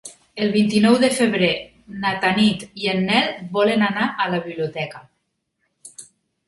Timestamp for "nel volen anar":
3.11-4.09